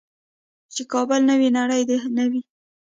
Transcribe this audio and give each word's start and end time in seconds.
چې 0.73 0.81
کابل 0.93 1.21
نه 1.29 1.35
وي 1.39 1.49
نړۍ 1.59 1.81
دې 1.89 1.97
نه 2.17 2.25
وي. 2.31 2.41